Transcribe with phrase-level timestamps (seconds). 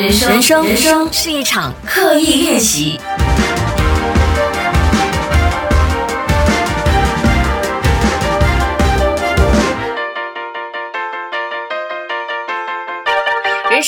[0.00, 3.00] 人生，人生，是一场刻意练习。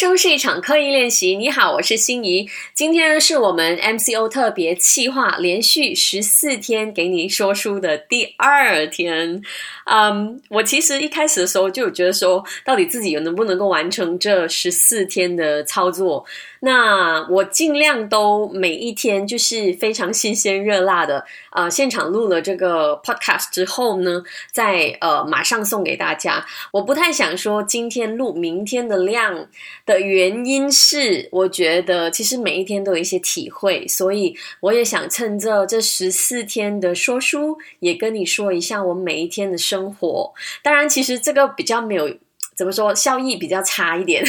[0.01, 1.37] 生是一场刻意练习。
[1.37, 2.49] 你好，我是心怡。
[2.73, 9.43] 今天是我们 MCO 特别企划，连续十四天给你说书的第二天。
[9.85, 16.25] 嗯，我其实一开始的时候就有觉得说，到底自己有能不能够完成这十四天的操作？
[16.61, 26.45] 那我尽量都每一天就是非常新鲜热辣的，呃，现场录了这个 podcast 之后呢，再呃马上送给大家。
[26.73, 29.49] 我不太想说今天录明天的量
[29.87, 40.33] 的原因是，我觉得其实每一天都有一些体会，所以我也想趁着这十四天的说书，也跟你说一下我每一天的生活。
[40.63, 42.11] 当然，其实这个比较没有。
[42.61, 44.23] 怎么说效益比较差一点，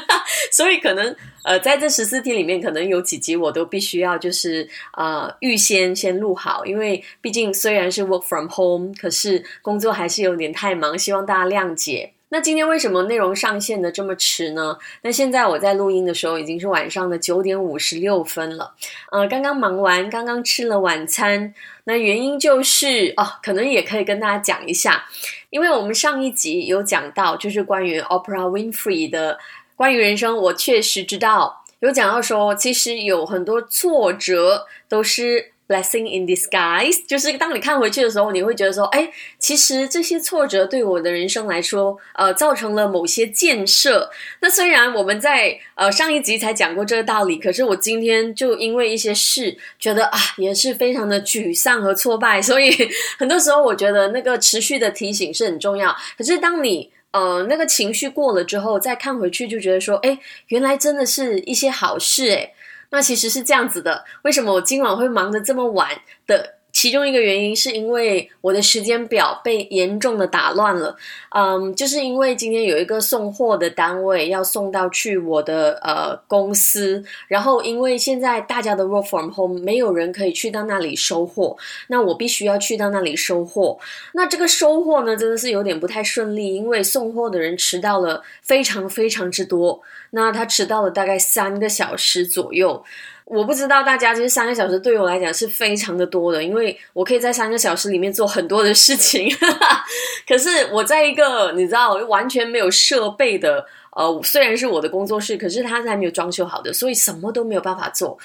[0.52, 12.12] 所以可能呃在这十四天里面，可能有几集我都必须要就是呃预先先录好，因为毕竟虽然是 work from home，可是工作还是有点太忙，希望大家谅解。
[12.30, 14.76] 那今天为什么内容上线的这么迟呢？
[15.02, 18.74] 那现在我在录音的时候已经是晚上的九点五十六分了，
[19.10, 21.54] 呃，刚刚忙完，刚刚吃了晚餐。
[21.84, 25.06] 那原因就是哦，可能也可以跟大家讲一下，
[25.50, 29.38] 因为我们上一集有讲到，就是关于 Opera Winfrey 的
[29.74, 35.52] 关于人生，我确实知道有讲到说，其实有很多挫折都是。
[35.68, 44.10] Blessing in disguise，就是当你看回去的时候，你会觉得说，哎，其实这些挫折对我的人生来说，呃，造成了某些建设。
[44.40, 52.40] 那虽然我们在呃上一集才讲过这个道理，可是我今天就因为一些事，觉得啊，也是非常的沮丧和挫败。
[52.40, 52.70] 所以
[53.18, 55.94] 很多时候，我觉得那个持续的提醒是很重要。
[56.16, 62.54] 可是当你呃那个情绪过了之后，再看回去，就觉得说，哎，原来真的是一些好事，哎。
[62.90, 65.90] 那其实是这样子的，为什么我今晚会忙得这么晚
[66.26, 66.57] 的？
[66.80, 70.96] 其中一个原因是因为我的时间表被严重的打乱了，
[71.30, 81.56] 嗯，就是因为今天有一个送货的单位要送到去我的呃公司，然后因为现在大家的 work from home，没有人可以去到那里收货，
[81.88, 83.76] 那我必须要去到那里收货。
[84.12, 92.84] 那这个收货呢，真的是有点不太顺利，因为送货的人迟到了非常非常之多，那他迟到了大概三个小时左右。
[93.30, 99.28] 我不知道大家其实三个小时对我来讲是非常的多的，因为我可以在三个小时里面做很多的事情。
[100.26, 108.18] 可是我在一个你知道完全没有设备的，呃，虽然是我的工作室，可是它是还没有装修好的，所以什么都没有办法做。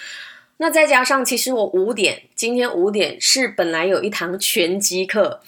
[0.55, 5.41] 那再加上，其实我五点今天五点是本来有一堂拳击课，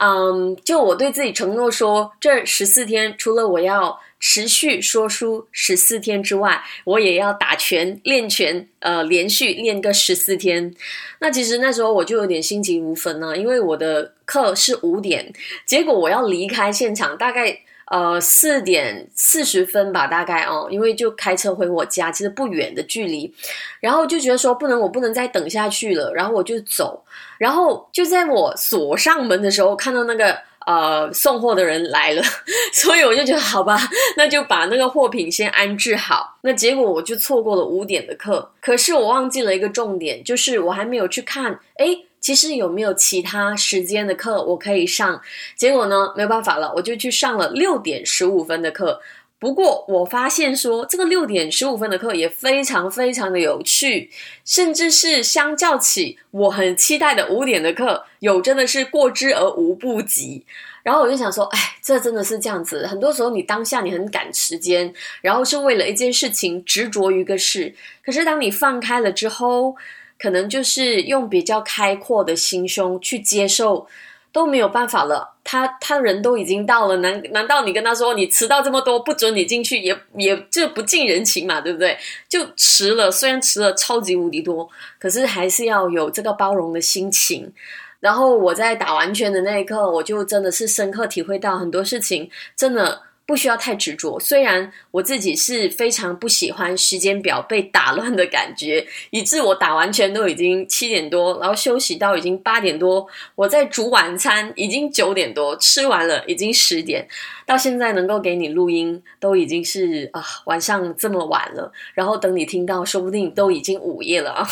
[0.00, 3.98] 嗯，就我对自己承诺说，这十四天除了我要。
[4.20, 10.74] 持续说书十四天之外，我也要打拳练拳，呃，连续练个十四天。
[11.20, 15.32] 那其实那时候我就有点心急如焚了，因为我的课是五点，
[15.64, 23.32] 结果我要离开现场，大概呃四点四十分吧，大概哦，因为就开车回我家，其实不远的距离。
[23.80, 27.04] 然后就觉得说不能，我不能再等下去了，然后我就走。
[27.38, 30.47] 然后就在我锁上门的时候，看到那个。
[30.68, 32.22] 呃，送货的人来了，
[32.74, 33.78] 所以我就觉得好吧，
[34.18, 36.36] 那就把那个货品先安置好。
[36.42, 45.18] 那结果我就错过了五点的课，可是我忘记了一个重点，就是我还没有去看，诶，其实有没有其他时间的课我可以上？
[45.56, 49.00] 结果呢，没有办法了，我就去上了六点十五分的课。
[49.40, 54.10] 不过我发现说，这个六点十五分的课也非常非常的有趣，
[54.44, 60.44] 甚至是相较起我很期待的五点的课，有真的是过之而无不及。
[60.82, 62.86] 然后我就想说，哎，这真的是这样子。
[62.86, 67.72] 很多时候你当下你很赶时间，然后是为了一件事情执着于个事，
[68.04, 69.76] 可是当你放开了之后，
[70.18, 73.86] 可能就是用比较开阔的心胸去接受。
[74.32, 81.96] 都没有办法了，他他人都已经到了，难难道你跟他说你迟到这么多不准你进去，也也这不近人情嘛，对不对？
[82.28, 87.52] 就迟了，虽然迟了超级无敌多，可是还是要有这个包容的心情。
[88.00, 93.02] 然后我在打完拳的那一刻，我就真的是深刻体会到很多事情，真的。
[93.28, 94.18] 不需要太执着。
[94.18, 107.06] 虽然我自己是非常不喜欢时间表被打乱的感觉，以致我打完拳都已经七点多，然后休息到已经八点多，我在煮晚餐已经九点多，吃完了已经十点，
[107.44, 114.48] 到现在能够给你录音都已经是啊晚上这么晚了，然后等你听到，说不定都已经午夜了啊。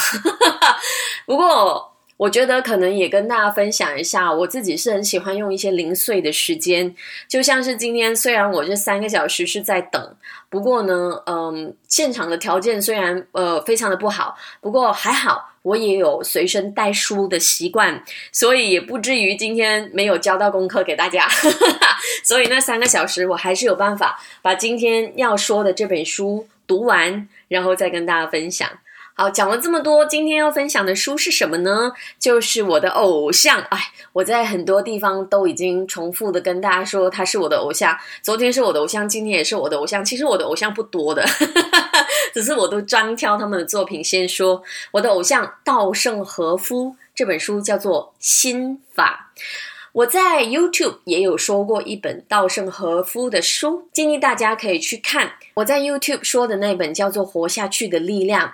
[1.24, 6.94] 不过我觉得可能也跟大家分享一下，我自己是很喜欢用一些零碎的时间，
[7.28, 10.16] 就像是今天，虽然我这三个小时是在等，
[10.48, 18.02] 不过呢，嗯，现场的条件虽然呃非常的不好，不过还好，我也有随身带书的习惯，
[18.32, 21.28] 所以也不至于今天没有交到功课给大家，
[22.24, 28.70] 所以那三个小时我还是有办法把今天要说的这本书读完，然后再跟大家分享。
[29.18, 31.92] 好，讲了这么多，今天要分享的书是什么呢？
[32.18, 33.62] 就是我的偶像。
[33.70, 33.78] 哎，
[34.12, 37.96] 我在很多地方都已经重复的跟大家说，他是我的偶像。
[38.20, 40.04] 昨天是我的偶像，今天也是我的偶像。
[40.04, 41.24] 其实我的偶像不多的，
[42.34, 44.62] 只是我都专挑他们的作品先说。
[44.90, 49.32] 我的偶像稻盛和夫这本书叫做《心法》。
[49.96, 55.32] 我在 YouTube 也有说过一本稻盛和夫的书，建议大家可以去看。
[55.54, 58.46] 我在 YouTube 说的那本叫做《活下去的力量》。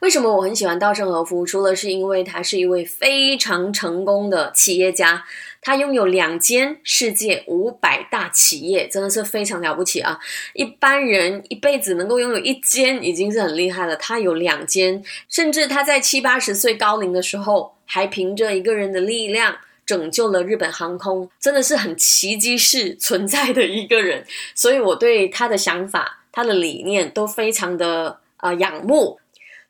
[0.00, 1.46] 为什么我很喜欢稻盛和夫？
[1.46, 5.24] 除了是因为他是一位非常成功的企业家，
[5.60, 10.18] 他拥有两间世界五百大企业，真的是非常了不起啊！
[10.54, 19.58] 一般人一辈子能够拥有一间已经是很厉害了，他有两间，甚至他在七八十岁高龄的时候，还凭着一个人的力量。
[19.88, 29.18] 拯救了日本航空，真的是很奇迹式存在的一个人，所以我对他的想法、他的理念都非常的呃仰慕。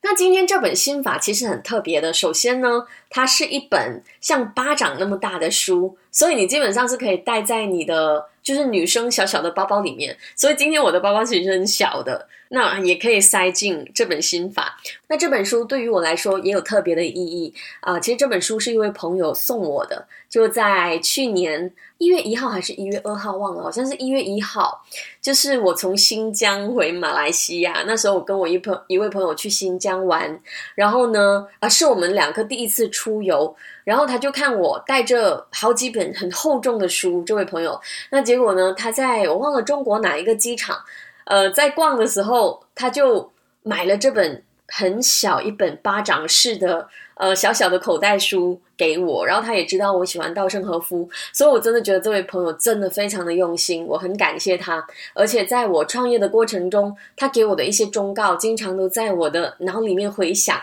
[0.01, 10.17] 那今天这本心法其实很特别的，首先呢，它是一本像巴掌那么大的书，所以你基本上是可以带在你的就是女生小小的包包里面。
[10.35, 12.27] 所以今天我的包包其实很小的。
[12.49, 14.77] 那也可以塞进这本心法。
[15.07, 17.99] 那这本书对于我来说也有特别的意义啊！
[17.99, 24.83] 其实这本书是一位朋友送我的，就在去年一月一号还是一月二号忘了，好像是一月一号。
[25.21, 30.39] 就是我从新疆回马来西亚，那时候我跟我一朋一位朋友去新疆玩，
[30.75, 37.79] 然后呢啊是我们两个第一次出游，然后他就看我带着好几本很厚重的书，这位朋友，
[38.09, 40.79] 那结果呢他在我忘了中国哪一个机场。
[41.29, 43.31] 呃，在逛的时候，他就
[43.61, 54.85] 买了这本很小一本巴掌式的呃小小的口袋书给我，然后他也知道我喜欢稻盛和夫，所以我真的觉得这位朋友真的非常的用心，我很感谢他。
[55.13, 60.59] 而且在我创业的过程中，他给我的一些忠告，经常都在我的脑里面回响。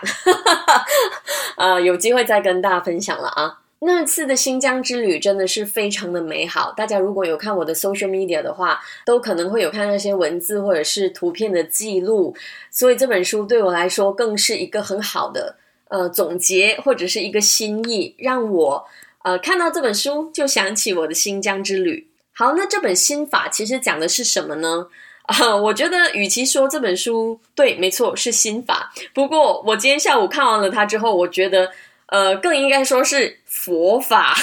[1.55, 3.59] 呃，有机会再跟大家分享了啊。
[3.79, 6.73] 那次的新疆之旅真的是非常的美好。
[6.75, 12.35] 大家如果有看我的 social media 的话，都可能会有看那些文字或者是图片的记录。
[12.71, 15.55] 所以这本书对我来说更是一个很好的
[15.89, 18.83] 呃总结或者是一个心意，让我
[19.23, 22.07] 呃看到这本书就想起我的新疆之旅。
[22.33, 24.87] 好，那这本心法其实讲的是什么呢？
[25.27, 28.91] 啊，我觉得与其说这本书对，没错是心法。
[29.13, 31.69] 不过我今天下午看完了它之后，我觉得。
[32.09, 34.35] 呃，更应该说是佛法。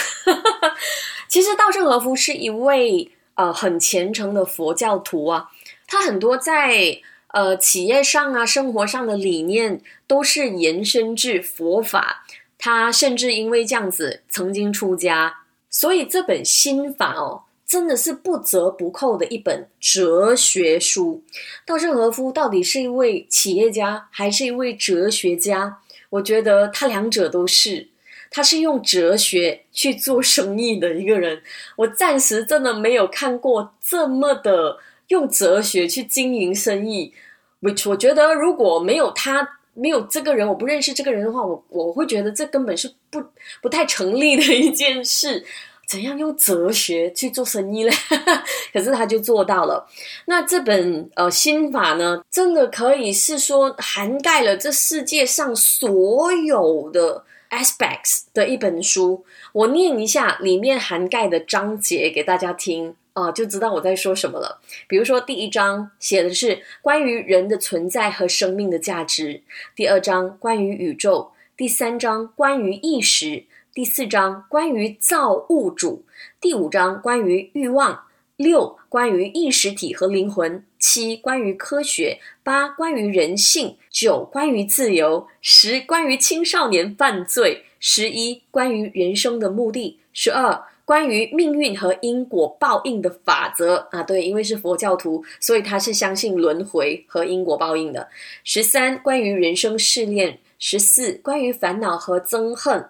[1.28, 5.50] 其实稻盛和夫是一位呃很虔诚的佛教徒啊，
[5.86, 12.26] 他很多在呃企业上啊、生活上的理念都是延伸至佛法。
[12.58, 21.22] 他甚至因为这样子曾经出家，所以这本心法哦，真的是不折不扣的一本哲学书。
[21.66, 25.78] 稻盛和夫到底是一位企业家，还是一位哲学家？
[26.10, 27.88] 我觉得他两者都是，
[28.34, 31.40] 他是用哲学去做生意的一个人。
[31.76, 37.14] 我暂时真的没有看过这么的用哲学去经营生意。
[37.60, 43.22] 我我觉得如果没有他，没有这个人，我不认识这个人的话，我我会觉得这根本是不
[43.62, 45.44] 不太成立的一件事。
[45.86, 47.92] 怎样用哲学去做生意嘞？
[48.72, 49.86] 可是他就做到了。
[50.24, 57.24] 那这本呃心法呢，真的可以是说涵盖了这世界上所有的
[57.54, 59.24] aspects 的一本书。
[59.52, 64.60] 我念一下里面涵盖的章节给大家听啊，就知道我在说什么了。
[64.88, 69.42] 比如说第一章写的是关于人的存在和生命的价值，
[69.76, 73.44] 第二章关于宇宙，第三章关于意识。
[73.72, 76.04] 第四章关于造物主，
[76.40, 78.04] 第五章关于欲望，
[78.36, 98.06] 六关于意识体和灵魂，七关于科学，八关于人性，九关于自由，十关于青少年犯罪，十一关于人生的目的，十二关于命运和因果报应的法则啊，对，因为是佛教徒，所以他是相信轮回和因果报应的。
[98.44, 102.86] 十三关于人生试炼，十四关于烦恼和憎恨。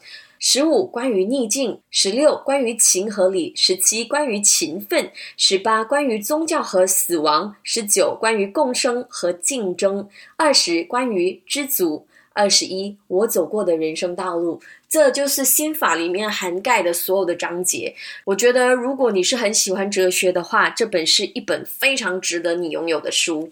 [0.46, 17.94] 十五关于逆境，十六关于情和理，十七关于勤奋，十八关于宗教和死亡，十九关于共生和竞争，二十关于知足，二十一，我走过的人生道路，这就是心法里面涵盖的所有的章节。
[18.26, 23.50] 我觉得，如果你是很喜欢哲学的话，这本是一本非常值得你拥有的书。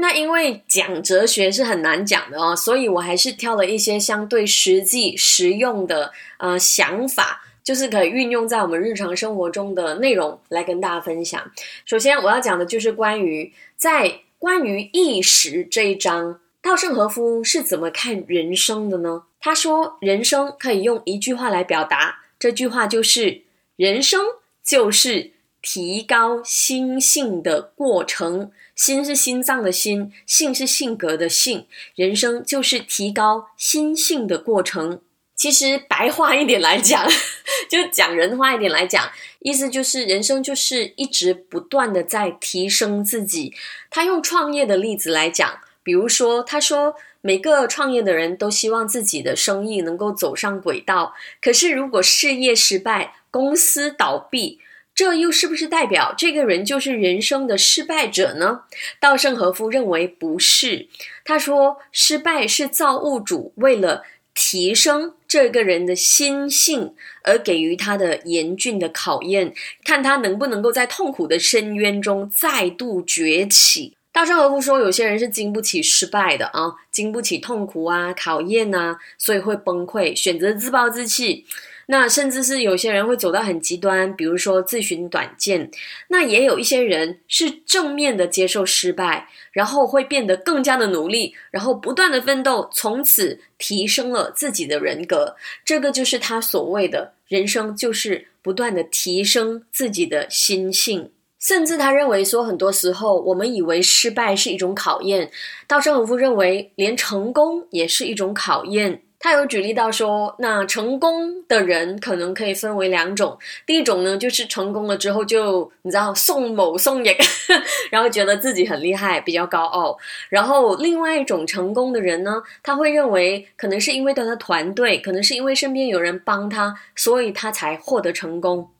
[0.00, 11.52] 那因为讲哲学是很难讲的哦，所以我还是挑了一些相对实际、实用的呃想法，就是可以运用在我们日常生活中的内容来跟大家分享。
[11.84, 16.40] 首先，我要讲的就是关于在关于意识这一章。
[16.62, 19.22] 稻盛和夫是怎么看人生的呢？
[19.40, 23.42] 他说：“人生可以用一句话来表达，这句话就是
[23.76, 24.20] ‘人生
[24.62, 28.52] 就是提高心性的过程’。
[28.80, 31.66] 心是心脏的心，性是性格的性。
[31.94, 35.02] 人生就是提高心性的过程。
[35.36, 37.06] 其实白话一点来讲，
[37.68, 43.52] 就讲人话一点来讲，意思就是人生就是一直不断的在提升自己。
[43.90, 51.14] 他用创业的例子来讲。”比如说，他说每个创业的人都希望自己的生意能够走上轨道。
[51.42, 54.58] 可是，如果事业失败、公司倒闭，
[55.00, 58.64] 这又是不是代表这个人就是人生的失败者呢？
[59.00, 60.88] 稻盛和夫认为不是。
[61.24, 64.04] 他说，失败是造物主为了
[64.34, 69.54] 提升这个人的心性而给予他的严峻的考验，
[69.86, 73.96] 看他能不能够在痛苦的深渊中再度崛起。
[74.12, 81.46] 稻盛和夫说，有些人是经不起失败的啊，经不起痛苦啊、考验呐，所以会崩溃，选择自暴自弃。
[81.90, 85.68] 那甚至是有些人会走到很极端，比如说自寻短见。
[86.06, 95.34] 那也有一些人是正面的接受失败，然后会变得更加的努力，然后不断的奋斗，从此提升了自己的人格。
[95.64, 101.10] 这个就是他所谓的人生，就是不断的提升自己的心性。
[101.40, 105.32] 甚至他认为说，很多时候我们以为失败是一种考验，
[105.66, 109.02] 稻盛和夫认为连成功也是一种考验。
[109.22, 117.14] 他有举例到说，那成功的人可能可以分为两种，第一种呢就是成功了之后就你知道宋某宋也，
[117.92, 119.98] 然后觉得自己很厉害，比较高傲。
[120.30, 128.70] 然后另外一种成功的人呢，他会认为可能是因为他的团队，可能是因为身边有人帮他，所以他才获得成功。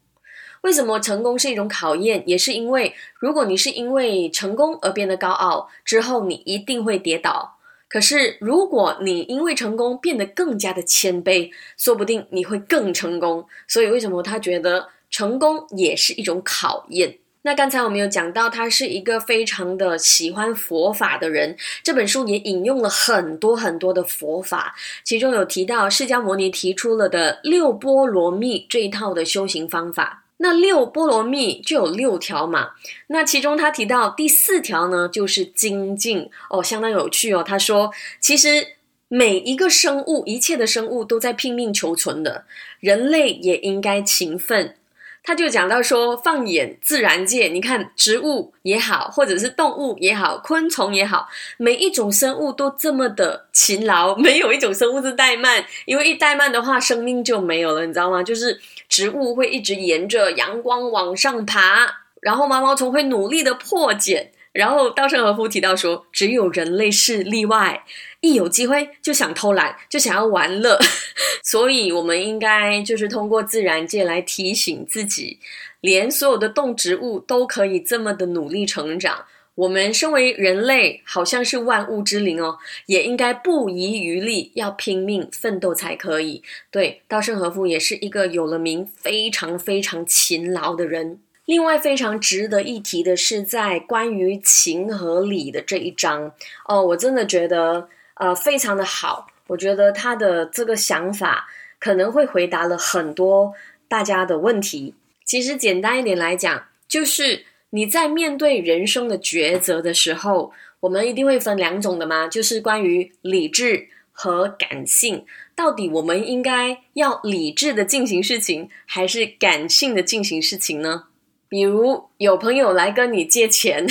[0.62, 2.23] 为什么成功是一种考验？
[2.26, 7.59] 也是因为，如果你是因为成功而变得高傲，之后你一定会跌倒。
[7.90, 13.44] 可是，如果你因为成功变得更加的谦卑，说不定你会更成功。
[13.66, 17.18] 所以，为什么他觉得成功也是一种考验？
[17.42, 21.56] 那刚才我们有讲到，他是一个非常的喜欢佛法的人。
[21.82, 30.26] 这本书也引用了很多很多的佛法，其中有提到释迦牟尼提出了的六波罗蜜这一套的修行方法。
[30.42, 32.70] 那六波罗蜜就有六条嘛，
[33.09, 37.42] 那其中他提到第四条呢，就是精进哦，相当有趣哦。
[37.47, 38.68] 他说，其实
[39.09, 42.47] 每一个生物，一切的生物都在拼命求存的，
[42.80, 44.76] 人类也应该勤奋。
[45.23, 51.28] 他就讲到说，放眼自然界，你看植物也好，或者是动物也好，昆虫也好，
[51.59, 58.23] 每一种生物都这么的勤劳，没有一种生物是怠慢，因为一怠慢的话，生命就没有了，你知道吗？
[58.23, 58.59] 就是
[58.90, 61.87] 植物会一直沿着阳光往上爬，
[62.20, 64.32] 然后毛毛虫会努力的破茧。
[64.52, 67.85] 然后稻盛和夫提到说，只有人类是例外，
[68.20, 70.76] 一有机会就想偷懒，就想要玩乐，
[71.44, 75.38] 所以我们应该就是通过自然界来提醒自己，
[75.80, 79.25] 连所有的动植物都可以这么的努力成长，
[79.57, 86.42] 我们身为人类好像是万物之灵哦，也应该不遗余力，要拼命奋斗才可以。
[86.71, 91.21] 对，稻盛和夫也是一个有了名、非常非常勤劳的人。
[91.45, 96.33] 另外非常值得一提的是，在关于情和理的这一章
[96.66, 99.26] 哦，我真的觉得呃非常的好。
[99.49, 101.49] 我觉得他的这个想法
[101.80, 103.52] 可能会回答了很多
[103.88, 104.95] 大家的问题。
[105.25, 115.25] 其实简单一点来讲，就是你在面对人生的抉择的时候，我们一定会分两种的嘛，就是关于理智和感性。
[115.55, 121.05] 到底我们应该要理智的进行事情，还是感性的进行事情呢？
[121.49, 123.87] 比如有朋友来跟你借钱，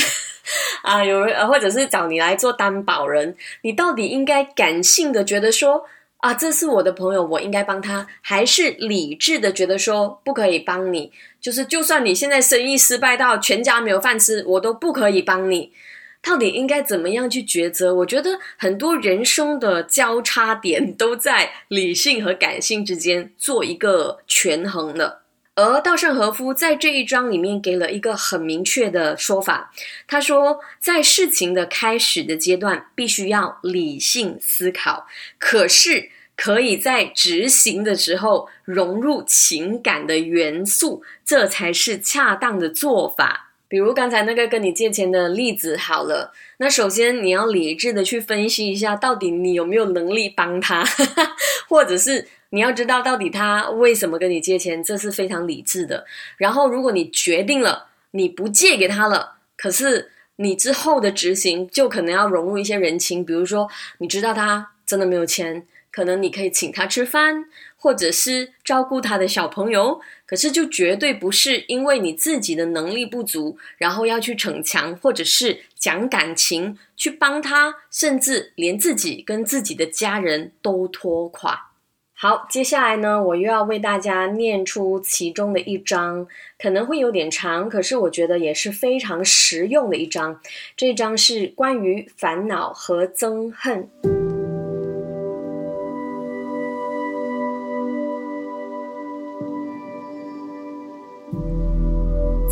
[0.84, 5.86] 啊，有人或者是找你来做担保人，你到底应该感性的觉得说
[6.20, 11.12] 啊，这是我的朋友，我应该帮他，还是理智的觉得说不可以帮你？
[11.40, 15.72] 就是就算你现在生意失败到全家没有饭吃，我都不可以帮你。
[16.22, 17.96] 到底应该怎么样去抉择？
[17.96, 25.22] 我觉得很多人生的交叉点都在理性和感性之间做一个权衡的。
[25.62, 29.74] 而稻盛和夫在这一章里面给了一个很明确的说法，
[30.08, 35.06] 他说，在事情的开始的阶段，必须要理性思考，
[35.38, 43.49] 可是可以在执行的时候融入情感的元素，这才是恰当的做法。
[43.70, 50.84] 比如刚才那个跟你借钱的例子，好了，那首先你要理智的去分析一下，到底你有没有能力帮他，
[51.70, 56.06] 或者是你要知道到底他为什么跟你借钱，这是非常理智的。
[56.38, 65.68] 然后如果你决定了你不借给他了，可是你之后的执行就可能要融入一些人情，比如说你知道他真的没有钱。
[65.92, 67.46] 可能你可以请他吃饭，
[67.80, 81.68] 或者是照顾他的小朋友，可是就绝对不是因为你自己的能力不足，然后要去逞强，或者是讲感情去帮他，甚至连自己跟自己的家人都拖垮。
[82.22, 86.28] 好，接下来呢，我又要为大家念出其中的一章，
[86.62, 90.42] 可能会有点长，可是我觉得也是非常实用的一章。
[90.76, 94.19] 这章是关于烦恼和憎恨。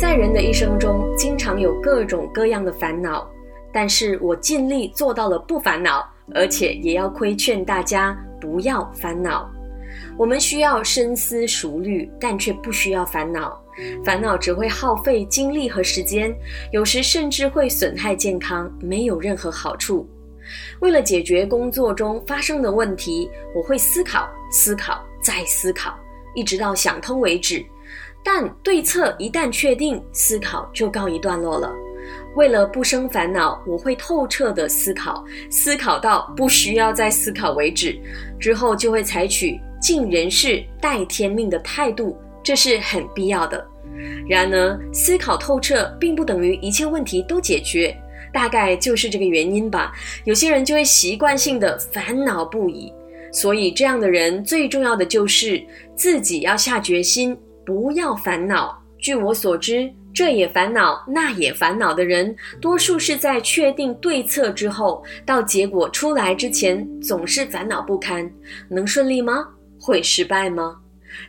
[0.08, 3.30] 在人的一生中，经常有各种各样的烦恼，
[3.70, 6.02] 但是我尽力做到了不烦恼，
[6.34, 9.46] 而且也要规劝大家不要烦恼。
[10.16, 13.62] 我们需要深思熟虑，但却不需要烦恼。
[14.02, 16.34] 烦恼只会耗费精力和时间，
[16.72, 20.08] 有时甚至会损害健康，没有任何好处。
[20.80, 25.94] 为了解决工作中发生的问题，我会思考、思考、再思考，
[26.34, 27.62] 一直到想通为止。
[28.24, 31.72] 但对策一旦确定，思考就告一段落了。
[32.36, 37.98] 为了不生烦恼，我会透彻的思考，思考到不需要再思考为止，
[38.38, 43.66] 之后就会采取尽人事、待天命的态度，这是很必要的。
[44.28, 47.96] 然而，思考透彻并不等于一切问题都解决，
[48.32, 49.92] 大概就是这个原因吧。
[50.24, 52.92] 有些人就会习惯性的烦恼不已，
[53.32, 55.60] 所以这样的人最重要的就是
[55.96, 57.36] 自己要下决心。
[57.68, 58.82] 不要烦恼。
[58.96, 68.28] 据我所知，这也烦恼，那也烦恼的人，多数是在确定对策之后，到结果出来之前，总是烦恼不堪。
[68.70, 69.46] 能顺利吗？
[69.78, 70.78] 会失败吗？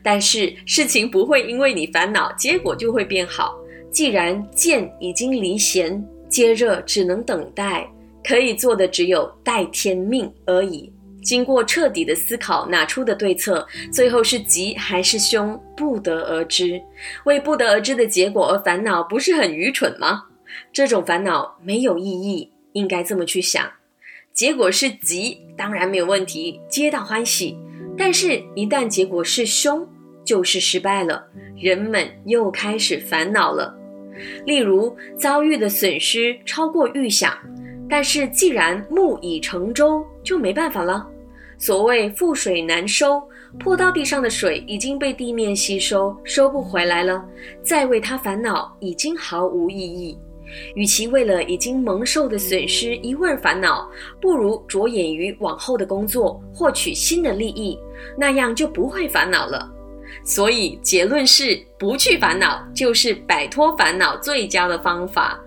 [0.02, 3.60] 但是事情不会因为你烦恼，结果就会变好。
[3.92, 7.86] 既然剑已经离弦，接着只能等待，
[8.24, 10.90] 可以做的只有待天命而已。
[11.30, 13.64] 经过彻底的思考，拿出的对策，
[13.94, 16.82] 最后是吉还是凶，不得而知。
[17.26, 20.24] 为不得而知的结果而烦恼，不是很愚蠢吗？
[20.74, 23.64] 这种烦恼没有意义，应该这么去想：
[24.34, 27.56] 结果是吉，当然没有问题，皆大欢喜。
[27.96, 29.88] 但是，一旦结果是凶，
[30.26, 31.24] 就是失败了，
[31.56, 33.78] 人们又开始烦恼了。
[34.48, 37.38] 例如，遭遇的损失超过预想。
[37.88, 41.08] 但是，既然木已成舟，就没办法了。
[41.60, 43.22] 所谓覆水难收，
[43.60, 47.24] 泼到地上的水已经被地面吸收，收不回来了。
[47.62, 50.18] 再为他烦恼，已经毫无意义。
[50.74, 53.88] 与其为了已经蒙受的损失一味烦恼，
[54.22, 57.78] 不如着眼于往后的工作，获取新的利益，
[58.18, 59.70] 那样就不会烦恼了。
[60.24, 65.40] 所以结论是，不去烦恼就是摆脱烦恼最佳的方法。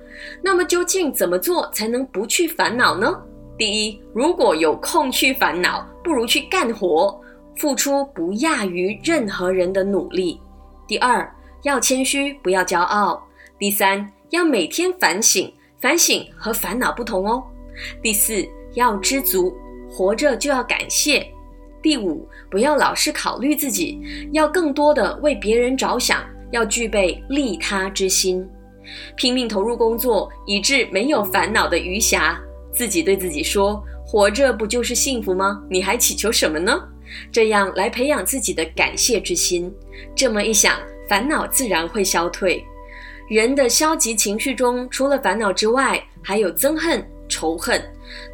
[0.42, 3.18] 那么究竟怎么做才能不去烦恼呢？
[3.58, 7.20] 第一，如果有空去烦恼，不如去干活，
[7.56, 10.40] 付出不亚于任何人的努力。
[10.88, 11.30] 第二，
[11.62, 13.22] 要谦虚，不要骄傲。
[13.58, 17.42] 第三，要每天反省，反省和烦恼不同哦。
[18.02, 19.54] 第四，要知足，
[19.88, 21.26] 活着就要感谢。
[21.82, 24.00] 第五，不要老是考虑自己，
[24.32, 28.48] 要更多的为别人着想，要具备利他之心。
[29.16, 32.36] 拼命投入工作，以致没有烦恼的余暇。
[32.72, 35.62] 自己对自己说：“活着不就是幸福吗？
[35.68, 36.82] 你还祈求什么呢？”
[37.30, 39.72] 这样来培养自己的感谢之心。
[40.14, 42.64] 这么一想，烦恼自然会消退。
[43.28, 47.82] 人的消极情绪中，除了烦恼之外，还有憎恨、仇恨。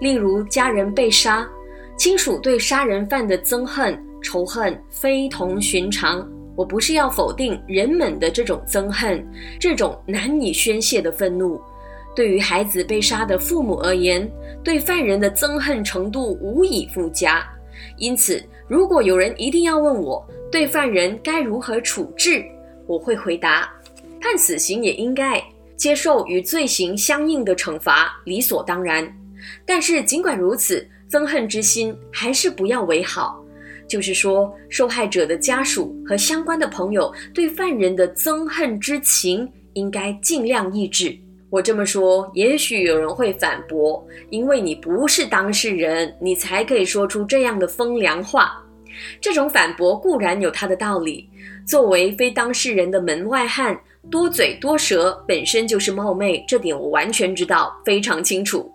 [0.01, 1.48] 例如，家人被杀，
[1.96, 6.29] 亲属对杀人犯的憎恨、仇恨非同寻常。
[6.57, 9.24] 我不是要否定人们的这种憎恨，
[9.61, 11.61] 这种难以宣泄的愤怒。
[12.18, 14.28] 对于孩子被杀的父母而言，
[14.64, 17.48] 对犯人的憎恨程度无以复加。
[17.96, 22.44] 因此，如果有人一定要问我对犯人该如何处置，
[22.88, 23.72] 我会回答：
[24.20, 25.40] 判死刑也应该
[25.76, 29.09] 接受与罪行相应的惩罚，理所当然。
[29.64, 33.40] 但是，尽管如此，憎恨之心还是不要为好。
[33.87, 41.16] 就是说，受害者的家属和相关的朋友对犯人的憎恨之情应该尽量抑制。
[41.50, 48.62] 我这么说，也许有人会反驳，因为你不是当事人，你才可以说出这样的风凉话。
[49.20, 51.28] 这种反驳固然有它的道理，
[51.66, 53.78] 作为非当事人的门外汉，
[54.11, 58.70] 多嘴多舌本身就是冒昧，这点我完全知道，非常清楚。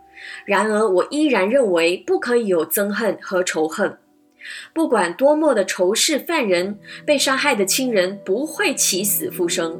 [0.46, 3.98] 然而，我依然认为不可以有憎恨和仇恨。
[4.74, 9.80] 不管多么的仇视犯人，被杀害的亲人不会起死复生。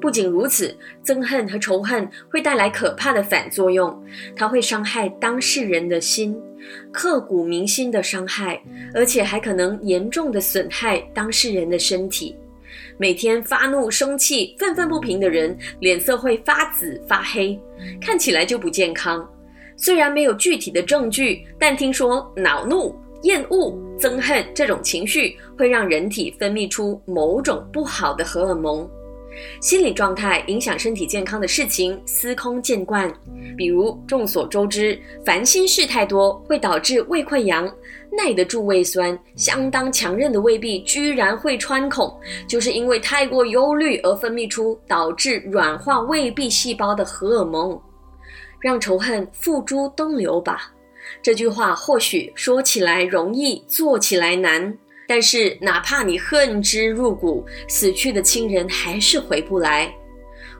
[0.00, 3.96] 不仅如此，憎恨和仇恨会带来可怕的反作用，
[4.34, 6.36] 它会伤害当事人的心，
[6.92, 8.60] 刻骨铭心的伤害，
[8.94, 12.34] 而且还可能严重的损害当事人的身体。
[12.96, 17.58] 每天发怒、生气、愤愤不平的人，脸色会发紫发黑，
[18.00, 19.28] 看起来就不健康。
[19.76, 22.94] 虽然没有具体的证据，但听说恼怒。
[23.24, 28.88] 厌恶、憎恨这种情绪会让人体分泌出某种不好的荷尔蒙，
[29.60, 33.12] 心理状态影响身体健康的事情司空见惯。
[33.56, 37.66] 比如众所周知，烦心事太多会导致胃溃疡，
[38.10, 42.12] 耐得住胃酸，相当强韧的胃壁居然会穿孔，
[42.48, 47.80] 就是因为太过忧虑而分泌出导致软化胃壁细胞的荷尔蒙，
[48.60, 50.72] 让仇恨付诸东流吧。
[51.22, 54.76] 这句话或许说起来容易，做起来难。
[55.10, 59.92] 但是，哪怕你恨之入骨，死去的亲人还是回不来。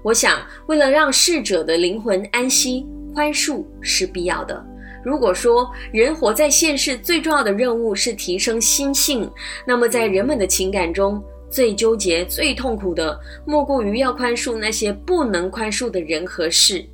[0.03, 2.85] 我想，为了让逝者的灵魂安息，
[3.15, 4.61] 宽恕是必要的。
[5.05, 9.31] 如果说人活在现世最重要的任务是提升心性，
[9.65, 16.85] 那么在人们的情感中最纠结、最痛苦的，莫过于要宽恕那些不能宽恕的人和事。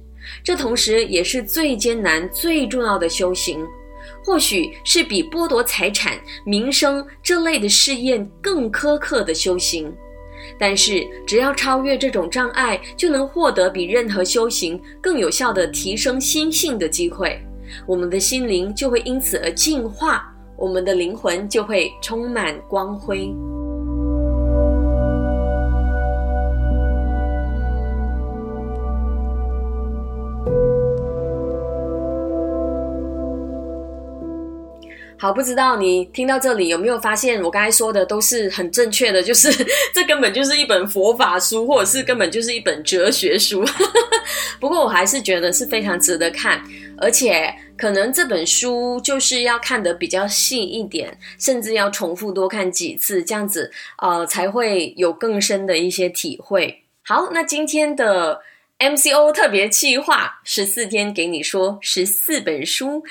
[0.45, 3.65] 这同时也是最艰难、最重要的修行，
[4.27, 9.95] 或许是比剥夺财产、名声这类的试验更苛刻的修行。
[10.59, 17.41] 但是，只要超越这种障碍，就能获得比任何修行更有效的提升心性的机会。
[17.87, 20.25] 我们的心灵就会因此而净化，
[20.57, 23.33] 我们的灵魂就会充满光辉。
[35.19, 39.51] 好，不知道你听到这里有没有发现，我刚才说的都是很正确的，就是
[39.95, 43.65] 这根本就是一本佛法书，或者是根本就是一本哲学书。
[44.61, 46.63] 不过我还是觉得是非常值得看，
[46.99, 56.83] 而且可能这本书就是要看得比较细一点，甚至要重复多看几次，这样子呃才会有更深的一些体会。
[57.03, 58.43] 好，那今天的
[58.79, 63.03] MCO 特别计划十四天给你说十四本书。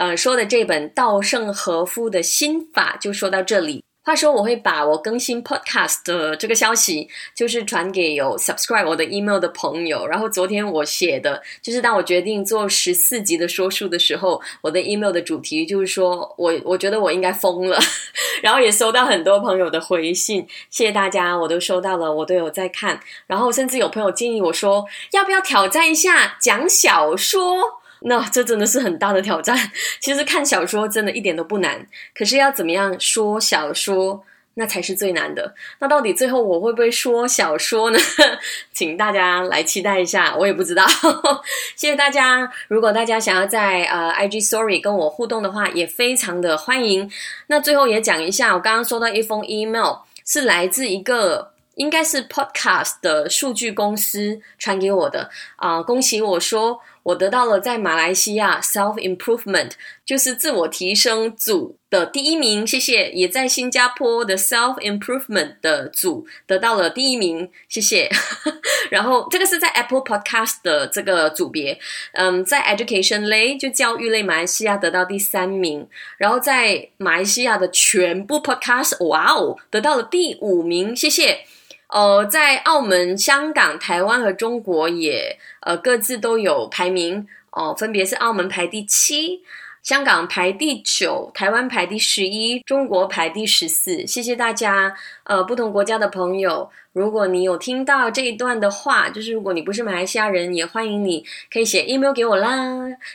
[0.00, 3.84] 呃，说的这本稻盛和夫的心法就说到这里。
[4.02, 10.06] 话说，我会把我更新 podcast 的这个消息，就是传给有 subscribe 我的 email 的朋友。
[10.06, 17.78] 然后昨天我写的，就是当我决定做十四集的说书的时候，我的 email 的主题就是说我我觉得我应该疯了。
[18.42, 22.98] 然后也收到很多朋友的回信，谢谢大家，我都收到了，我都有在看。
[23.26, 27.79] 然后甚至有朋友建议我说，要不要挑战一下讲小说？
[28.02, 29.56] 那这真的是很大的挑战。
[30.00, 35.54] 其实看小说真的一点都不难，可是要怎么样说小说，那才是最难的。
[35.78, 37.98] 那到底最后我会不会说小说呢？
[38.72, 40.86] 请大家来期待一下，我也不知道。
[41.76, 42.50] 谢谢大家。
[42.68, 47.10] 如果大家想要在呃 IG Story 跟我互动的话，也非常的欢迎。
[47.46, 56.80] 那最后也讲一下，我刚刚收到一封 email，是来自一个应该是 Podcast 的数据公司传给我的啊，恭喜我说。
[57.02, 59.72] 我得到了在马来西亚 self improvement
[60.04, 63.10] 就是自我提升组的第一名，谢谢。
[63.12, 68.10] 也在新加坡的 self improvement 的组得到了第一名，谢谢。
[68.90, 71.78] 然后这个是在 Apple Podcast 的这个组别，
[72.12, 75.86] 嗯，在 education 类就教育类马来西亚得到第三名，
[76.18, 81.44] 然后在马来西亚的全部 podcast，哇哦，得到了第五名，谢谢。
[81.90, 89.42] 呃，在澳门、香港、台湾和中国也呃各自都有排名哦，分别是澳门排第七。
[89.82, 94.06] 香港排第九，台湾排第十一，中国排第十四。
[94.06, 102.48] 谢谢大家，呃，不同国家的朋友，如果你有听到这一段的话，就是如果你不是马来西亚人，也欢迎你可以写 email 给我啦，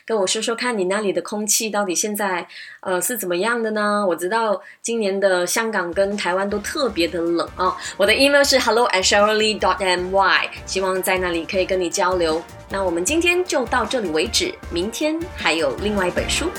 [0.05, 2.47] 跟我说说看你那里的空气到底现在
[2.79, 4.05] 呃是怎么样的呢？
[4.07, 7.75] 我知道今年的香港跟台湾都特别的冷啊。
[7.97, 9.77] 我的 email 是 hello at shirley dot
[10.09, 12.41] my，希望在那里可以跟你交流。
[12.69, 16.49] 那我们今天就到这里为止，明天还有另外一本书。